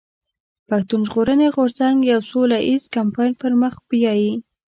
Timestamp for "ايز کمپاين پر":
2.67-3.51